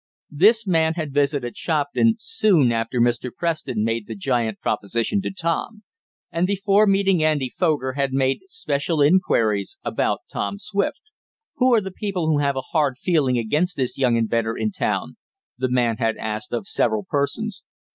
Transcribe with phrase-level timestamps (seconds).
[0.31, 3.29] This man had visited Shopton soon after Mr.
[3.31, 5.83] Preston made the giant proposition to Tom,
[6.31, 11.01] and before meeting Andy Foger had made special inquiries about Tom Swift.
[11.57, 15.17] "Who are the people who have a hard feeling against this young inventor in town?"
[15.59, 17.63] the man had asked of several persons.